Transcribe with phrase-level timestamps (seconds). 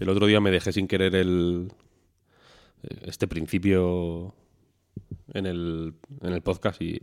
[0.00, 1.70] El otro día me dejé sin querer el
[3.02, 4.34] este principio
[5.34, 6.98] en el, en el podcast y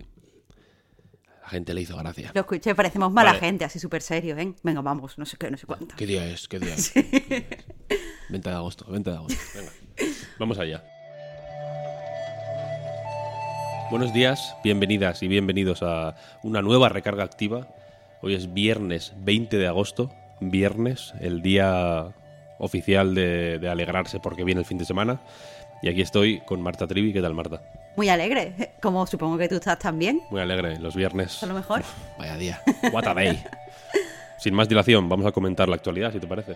[1.43, 2.31] la gente le hizo gracia.
[2.33, 3.39] Lo escuché, parecemos mala Vale.
[3.39, 4.55] gente, así súper serio, ¿eh?
[4.63, 5.95] Venga, vamos, no sé qué, no sé cuánto.
[5.95, 6.47] ¿Qué día es?
[6.47, 6.91] ¿Qué día es?
[8.29, 9.39] 20 de agosto, 20 de agosto.
[9.55, 9.71] Venga,
[10.39, 10.83] vamos allá.
[13.91, 17.67] Buenos días, bienvenidas y bienvenidos a una nueva recarga activa.
[18.23, 22.15] Hoy es viernes 20 de agosto, viernes, el día
[22.59, 25.19] oficial de, de alegrarse porque viene el fin de semana.
[25.81, 27.13] Y aquí estoy con Marta Trivi.
[27.13, 27.61] ¿Qué tal, Marta?
[27.95, 30.21] Muy alegre, como supongo que tú estás también.
[30.29, 31.41] Muy alegre, los viernes.
[31.43, 31.83] A lo mejor.
[32.17, 32.61] Vaya día.
[32.91, 33.43] What a day.
[34.37, 36.55] Sin más dilación, vamos a comentar la actualidad, si te parece.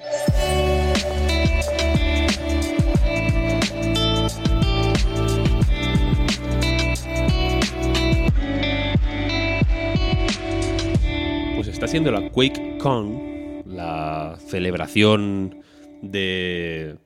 [11.55, 15.63] Pues está siendo la QuakeCon, la celebración
[16.01, 16.97] de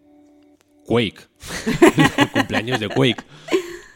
[0.85, 1.19] Quake,
[1.67, 3.23] el cumpleaños de Quake,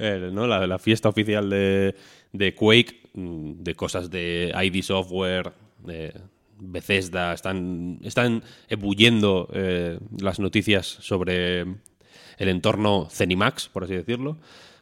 [0.02, 0.48] Eh, ¿no?
[0.48, 1.94] la, la fiesta oficial de,
[2.32, 5.52] de Quake, mm, de cosas de ID Software,
[5.84, 6.14] de
[6.58, 14.38] Bethesda, están, están ebulliendo eh, las noticias sobre el entorno Zenimax, por así decirlo,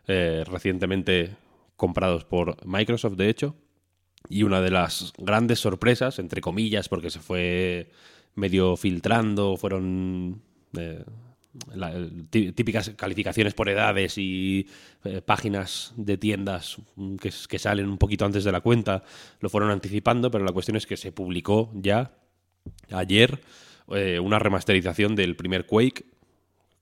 [0.08, 1.36] eh, recientemente
[1.76, 3.56] comprados por Microsoft, de hecho.
[4.30, 7.90] Y una de las grandes sorpresas, entre comillas, porque se fue
[8.38, 10.42] medio filtrando, fueron
[10.78, 11.04] eh,
[12.30, 14.68] típicas calificaciones por edades y
[15.04, 16.78] eh, páginas de tiendas
[17.20, 19.04] que, salen un poquito antes de la cuenta,
[19.40, 22.12] lo fueron anticipando, pero la cuestión es que se publicó ya
[22.92, 23.40] ayer
[23.90, 26.06] eh, una remasterización del primer Quake,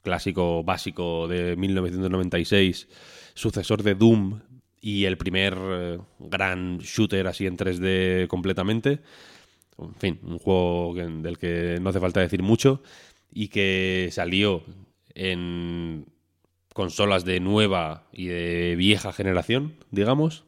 [0.03, 2.89] clásico básico de 1996,
[3.33, 4.41] sucesor de Doom
[4.81, 5.57] y el primer
[6.19, 8.99] gran shooter así en 3D completamente.
[9.77, 12.81] En fin, un juego del que no hace falta decir mucho
[13.31, 14.63] y que salió
[15.13, 16.05] en
[16.73, 20.45] consolas de nueva y de vieja generación, digamos.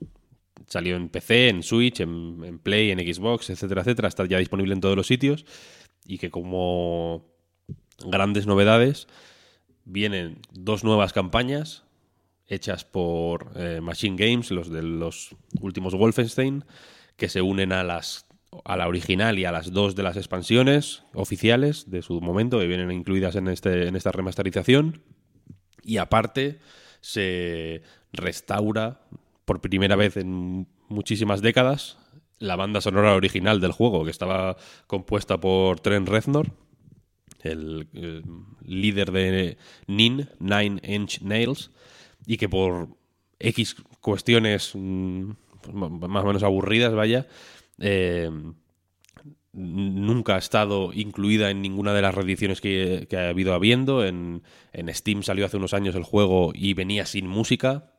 [0.68, 4.08] Salió en PC, en Switch, en, en Play, en Xbox, etcétera, etcétera.
[4.08, 5.46] Está ya disponible en todos los sitios
[6.06, 7.26] y que como
[8.06, 9.08] grandes novedades
[9.86, 11.84] vienen dos nuevas campañas
[12.48, 16.64] hechas por eh, Machine Games, los de los últimos Wolfenstein,
[17.16, 18.27] que se unen a las
[18.64, 22.68] a la original y a las dos de las expansiones oficiales de su momento que
[22.68, 25.02] vienen incluidas en este en esta remasterización.
[25.84, 26.60] Y aparte
[27.02, 27.82] se
[28.14, 29.02] restaura
[29.46, 31.98] por primera vez en muchísimas décadas
[32.40, 36.52] la banda sonora original del juego que estaba compuesta por Trent Reznor
[37.44, 38.22] el, eh,
[38.64, 41.72] líder de NIN, Nine Inch Nails,
[42.26, 42.90] y que por
[43.40, 45.32] X cuestiones mm,
[45.74, 47.28] más o menos aburridas, vaya,
[47.80, 48.30] eh,
[49.54, 54.06] nunca ha estado incluida en ninguna de las reediciones que, ha habido habiendo.
[54.06, 54.44] En,
[54.74, 57.92] en Steam salió hace unos años el juego y venía sin música.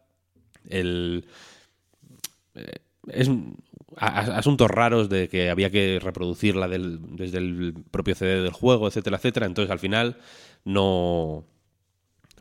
[0.69, 1.27] El,
[2.55, 3.31] eh, es
[3.97, 9.47] asuntos raros de que había que reproducirla desde el propio CD del juego, etcétera, etcétera.
[9.47, 10.19] Entonces al final
[10.65, 11.45] no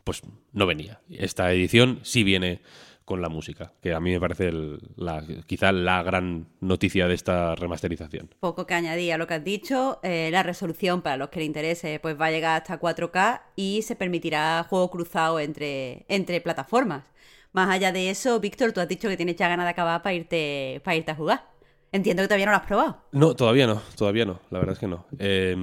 [0.04, 0.22] pues
[0.54, 1.02] no venía.
[1.10, 2.62] Esta edición sí viene
[3.08, 7.14] con la música, que a mí me parece el- la, quizá la gran noticia de
[7.14, 8.30] esta remasterización.
[8.42, 11.46] Poco que añadir a lo que has dicho, eh, la resolución para los que le
[11.46, 17.06] interese pues va a llegar hasta 4K y se permitirá juego cruzado entre, entre plataformas.
[17.54, 20.14] Más allá de eso, Víctor, tú has dicho que tienes ya ganas de acabar para
[20.14, 21.46] irte, para irte a jugar.
[21.94, 22.98] Entiendo que todavía no lo has probado.
[23.14, 25.06] No, todavía no, todavía no, la verdad es que no.
[25.18, 25.56] Eh,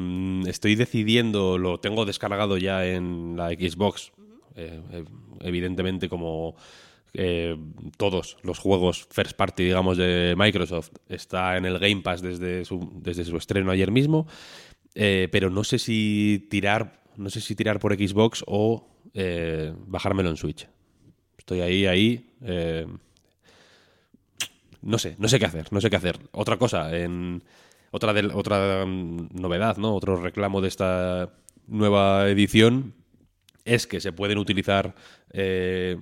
[0.47, 4.13] estoy decidiendo, lo tengo descargado ya en la Xbox,
[4.57, 5.05] eh, eh,
[5.41, 6.57] evidentemente como
[7.15, 7.57] eh,
[7.97, 12.93] todos los juegos first party, digamos, de Microsoft, está en el Game Pass desde su,
[12.97, 14.27] desde su estreno ayer mismo,
[14.95, 20.31] eh, pero no sé si tirar no sé si tirar por Xbox o eh, bajármelo
[20.31, 20.67] en Switch.
[21.39, 22.31] Estoy ahí, ahí.
[24.83, 26.19] no sé, no sé qué hacer, no sé qué hacer.
[26.33, 26.91] Otra cosa,
[27.93, 29.95] otra otra mm, novedad, ¿no?
[29.95, 31.33] Otro reclamo de esta
[31.69, 32.95] nueva edición
[33.65, 34.95] es que se pueden utilizar
[35.31, 35.99] eh,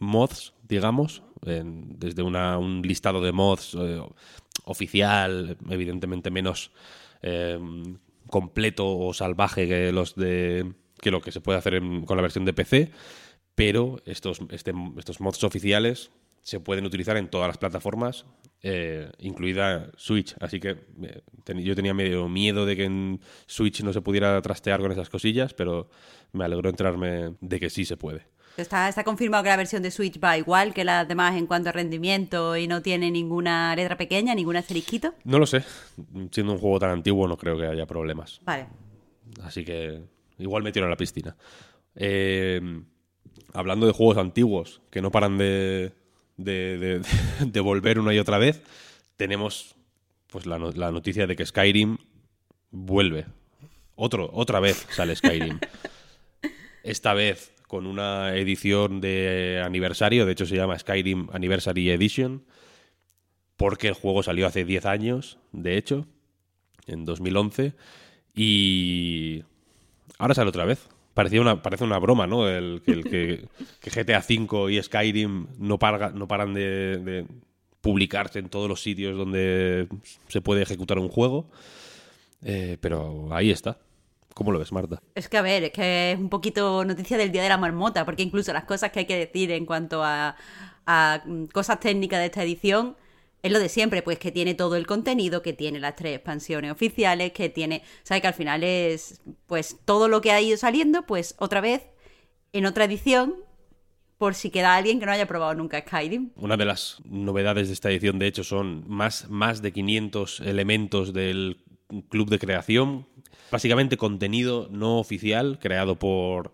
[0.00, 4.02] mods, digamos, desde una- un listado de mods eh,
[4.64, 6.70] oficial, evidentemente menos
[7.22, 7.58] eh,
[8.26, 12.22] completo o salvaje que los de que lo que se puede hacer en- con la
[12.22, 12.90] versión de PC,
[13.54, 16.10] pero estos, este- estos mods oficiales
[16.42, 18.24] se pueden utilizar en todas las plataformas,
[18.62, 20.34] eh, incluida Switch.
[20.40, 20.70] Así que
[21.02, 21.22] eh,
[21.62, 25.52] yo tenía medio miedo de que en Switch no se pudiera trastear con esas cosillas,
[25.54, 25.88] pero
[26.32, 28.26] me alegró enterarme de que sí se puede.
[28.62, 31.68] Está, está confirmado que la versión de Switch va igual que las demás en cuanto
[31.68, 35.14] a rendimiento y no tiene ninguna letra pequeña, ningún asterisquito.
[35.24, 35.64] No lo sé.
[36.30, 38.40] Siendo un juego tan antiguo no creo que haya problemas.
[38.44, 38.66] Vale.
[39.42, 40.02] Así que
[40.38, 41.36] igual me tiro a la piscina.
[41.96, 42.60] Eh,
[43.52, 45.92] hablando de juegos antiguos que no paran de,
[46.36, 47.02] de, de-
[47.46, 48.62] de volver una y otra vez,
[49.16, 49.74] tenemos
[50.28, 51.98] pues la, no- la noticia de que Skyrim
[52.70, 53.26] vuelve.
[53.96, 55.58] Otro, otra vez sale Skyrim.
[56.82, 62.42] Esta vez con una edición de aniversario, de hecho se llama Skyrim Anniversary Edition,
[63.56, 66.04] porque el juego salió hace 10 años, de hecho,
[66.88, 67.74] en 2011,
[68.34, 69.44] y
[70.18, 70.88] ahora sale otra vez.
[71.14, 72.48] Parecía una, parece una broma, ¿no?
[72.48, 73.44] El, que, el que,
[73.80, 77.26] que GTA V y Skyrim no, parga- no paran de, de
[77.80, 79.86] publicarse en todos los sitios donde
[80.26, 81.48] se puede ejecutar un juego.
[82.42, 83.78] Eh, pero ahí está.
[84.34, 85.02] ¿Cómo lo ves, Marta?
[85.14, 88.04] Es que, a ver, es que es un poquito noticia del Día de la Marmota,
[88.04, 90.36] porque incluso las cosas que hay que decir en cuanto a,
[90.86, 92.96] a, mm, cosas técnicas de esta edición
[93.42, 96.70] es lo de siempre, pues que tiene todo el contenido, que tiene las tres expansiones
[96.70, 98.20] oficiales, que tiene, ¿sabes?
[98.20, 101.82] Que al final es, pues, todo lo que ha ido saliendo, pues, otra vez,
[102.52, 103.36] en otra edición,
[104.18, 106.32] por si queda alguien que no haya probado nunca Skyrim.
[106.36, 111.14] Una de las novedades de esta edición, de hecho, son más, más de 500 elementos
[111.14, 111.64] del
[112.10, 113.06] club de creación.
[113.50, 116.52] Básicamente contenido no oficial creado por,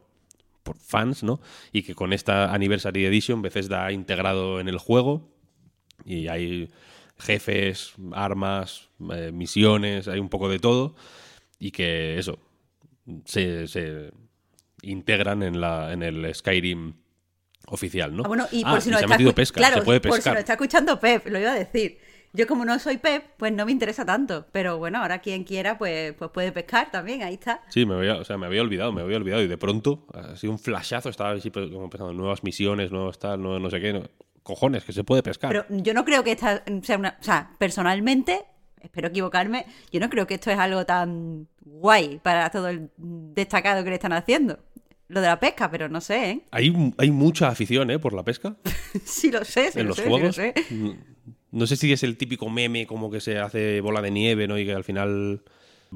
[0.63, 1.41] por fans, ¿no?
[1.73, 5.29] Y que con esta Anniversary Edition Bethesda ha integrado en el juego.
[6.05, 6.71] Y hay
[7.19, 10.95] jefes, armas, eh, misiones, hay un poco de todo.
[11.59, 12.39] Y que eso,
[13.25, 14.11] se, se
[14.83, 16.95] integran en, la, en el Skyrim
[17.69, 18.23] oficial, ¿no?
[18.25, 20.37] Ah, bueno, y Ah, por si no está pesca, claro, se puede por si pescar.
[20.39, 21.99] está escuchando Pep, lo iba a decir.
[22.37, 24.47] Yo como no soy Pep, pues no me interesa tanto.
[24.53, 27.63] Pero bueno, ahora quien quiera, pues, pues puede pescar también, ahí está.
[27.71, 29.43] Sí, me había, o sea, me había olvidado, me había olvidado.
[29.43, 33.19] Y de pronto, ha sido un flashazo, estaba así pues, como pensando, nuevas misiones, nuevos
[33.19, 33.93] tal, no, no sé qué.
[33.95, 34.03] no-
[34.43, 35.51] Cojones, que se puede pescar.
[35.51, 37.17] Pero yo no creo que esta sea una...
[37.21, 38.45] O sea, personalmente,
[38.81, 43.83] espero equivocarme, yo no creo que esto es algo tan guay para todo el destacado
[43.83, 44.59] que le están haciendo.
[45.09, 46.41] Lo de la pesca, pero no sé, ¿eh?
[46.51, 47.99] hay, hay mucha afición, ¿eh?
[47.99, 48.57] Por la pesca
[49.05, 50.35] sí lo sé, sí en lo los sé, sí lo juegos.
[50.37, 50.55] sé.
[51.57, 54.59] No sé si es el típico meme como que se hace bola de nieve, ¿no?
[54.59, 55.41] Y que al final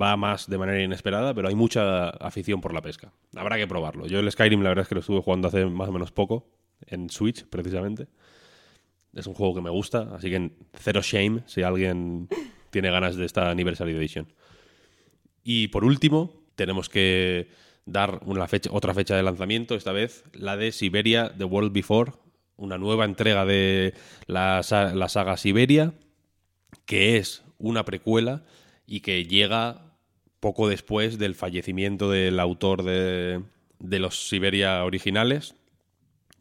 [0.01, 3.13] va más de manera inesperada, pero hay mucha afición por la pesca.
[3.37, 4.07] Habrá que probarlo.
[4.07, 6.49] Yo el Skyrim, la verdad es que lo estuve jugando hace más o menos poco,
[6.87, 8.07] en Switch, precisamente.
[9.13, 12.31] Es un juego que me gusta, así que cero shame si alguien
[12.71, 14.33] tiene ganas de esta Anniversary Edition.
[15.45, 17.49] Y por último, tenemos que
[17.85, 22.13] dar una fecha, otra fecha de lanzamiento, esta vez la de Siberia The World Before,
[22.61, 23.95] una nueva entrega de
[24.27, 24.61] la,
[24.95, 25.95] la saga Siberia,
[26.85, 28.45] que es una precuela
[28.87, 29.97] y que llega
[30.41, 33.43] poco después del fallecimiento del autor de,
[33.79, 35.55] de los Siberia originales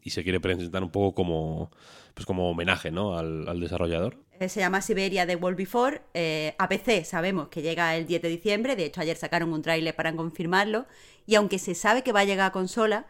[0.02, 1.70] y se quiere presentar un poco como,
[2.14, 3.18] pues como homenaje ¿no?
[3.18, 4.16] al, desarrollador.
[4.38, 6.02] Eh, Se llama Siberia The World Before.
[6.14, 8.76] Eh, a PC sabemos que llega el 10 de diciembre.
[8.76, 10.86] De hecho, ayer sacaron un tráiler para confirmarlo.
[11.26, 13.06] Y aunque se sabe que va a llegar a consola,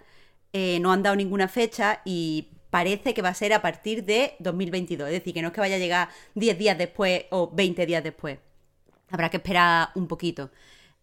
[0.53, 4.35] eh, no han dado ninguna fecha y parece que va a ser a partir de
[4.39, 5.09] 2022.
[5.09, 8.03] Es decir, que no es que vaya a llegar 10 días después o 20 días
[8.03, 8.39] después.
[9.11, 10.51] Habrá que esperar un poquito.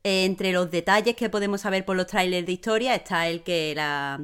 [0.03, 3.73] Eh, entre los detalles que podemos saber por los trailers de historia está el que
[3.75, 4.21] la,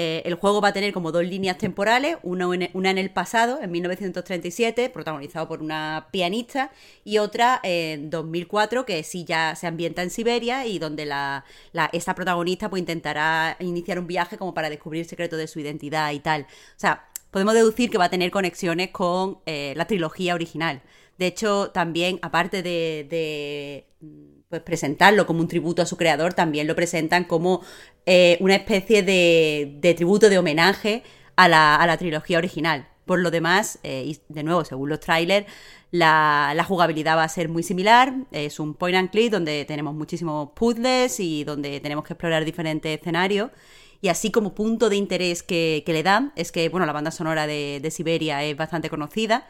[0.00, 3.72] eh, el juego va a tener como dos líneas temporales, una en, el pasado, en
[3.72, 6.70] 1937, protagonizado por una pianista,
[7.02, 11.44] y otra en 2004, que sí ya se ambienta en Siberia y donde la-
[11.92, 16.12] esta protagonista pues intentará iniciar un viaje como para descubrir el secreto de su identidad
[16.12, 16.42] y tal.
[16.42, 16.46] O
[16.78, 20.80] sea, podemos deducir que va a tener conexiones con eh, la trilogía original.
[21.18, 23.88] De hecho, también, aparte de, de,
[24.48, 27.62] pues, presentarlo como un tributo a su creador, también lo presentan como
[28.10, 31.02] eh, una especie de, de tributo, de homenaje
[31.36, 32.88] a la, a la trilogía original.
[33.04, 35.46] Por lo demás, eh, y de nuevo, según los trailers,
[35.90, 38.14] la, jugabilidad va a ser muy similar.
[38.32, 42.98] Es un point and click donde tenemos muchísimos puzzles y donde tenemos que explorar diferentes
[42.98, 43.50] escenarios.
[44.00, 47.10] Y así como punto de interés que, que le dan es que, bueno, la banda
[47.10, 49.46] sonora de, de Siberia es bastante conocida.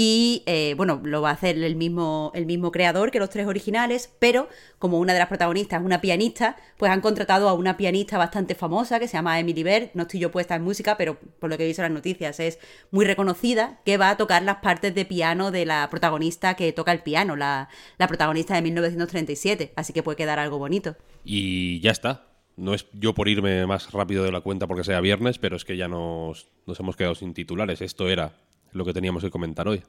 [0.00, 3.48] Y eh, bueno, lo va a hacer el mismo, el mismo creador que los tres
[3.48, 7.76] originales, pero como una de las protagonistas es una pianista, pues han contratado a una
[7.76, 9.90] pianista bastante famosa que se llama Emily Bert.
[9.94, 12.38] No estoy yo puesta en música, pero por lo que he visto en las noticias
[12.38, 12.60] es
[12.92, 16.92] muy reconocida, que va a tocar las partes de piano de la protagonista que toca
[16.92, 19.72] el piano, la, la protagonista de 1937.
[19.74, 20.94] Así que puede quedar algo bonito.
[21.24, 22.28] Y ya está.
[22.56, 25.64] No es yo por irme más rápido de la cuenta porque sea viernes, pero es
[25.64, 27.80] que ya nos, nos hemos quedado sin titulares.
[27.80, 28.36] Esto era
[28.78, 29.82] lo que teníamos que comentar hoy.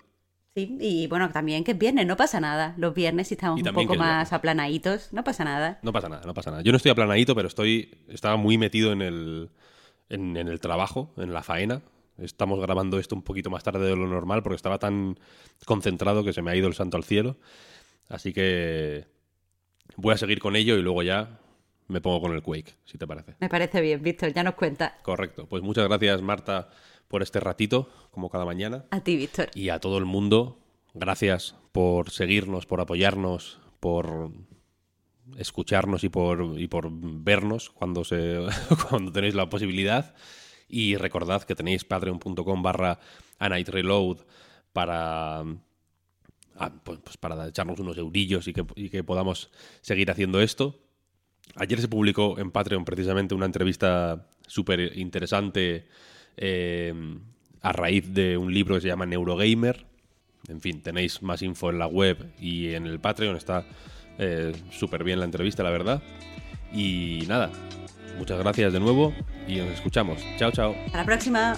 [0.56, 2.74] Sí, y bueno, también que es viernes, no pasa nada.
[2.78, 5.80] Los viernes si estamos un poco más aplanaditos, no pasa nada.
[5.84, 6.64] No pasa nada, no pasa nada.
[6.64, 9.52] Yo no estoy aplanadito, pero estoy estaba muy metido en el,
[10.10, 11.82] en, en el trabajo, en la faena.
[12.18, 15.18] Estamos grabando esto un poquito más tarde de lo normal porque estaba tan
[15.66, 17.38] concentrado que se me ha ido el santo al cielo.
[18.10, 19.06] Así que
[19.96, 21.40] voy a seguir con ello y luego ya
[21.88, 23.36] me pongo con el Quake, si te parece.
[23.40, 24.98] Me parece bien, Víctor, ya nos cuenta.
[25.02, 25.48] Correcto.
[25.48, 26.70] Pues muchas gracias, Marta,
[27.10, 28.86] por este ratito, como cada mañana.
[28.92, 29.50] A ti, Víctor.
[29.54, 30.60] Y a todo el mundo,
[30.94, 34.32] gracias por seguirnos, por apoyarnos, por
[35.38, 38.40] escucharnos y por, y por vernos cuando, se,
[38.90, 40.16] cuando tenéis la posibilidad.
[40.70, 43.00] Y recordad que tenéis patreon.com barra
[43.40, 44.20] Reload
[44.72, 49.50] para, ah, pues, pues para echarnos unos eurillos y que, y que podamos
[49.82, 50.80] seguir haciendo esto.
[51.56, 55.88] Ayer se publicó en Patreon precisamente una entrevista súper interesante
[56.42, 56.94] eh,
[57.62, 59.86] a raíz de un libro que se llama Neurogamer.
[60.48, 63.36] En fin, tenéis más info en la web y en el Patreon.
[63.36, 63.66] Está
[64.18, 66.02] eh, súper bien la entrevista, la verdad.
[66.74, 67.52] Y nada,
[68.18, 69.14] muchas gracias de nuevo
[69.48, 70.20] y nos escuchamos.
[70.38, 70.76] Chao, chao.
[70.86, 71.58] Hasta la próxima.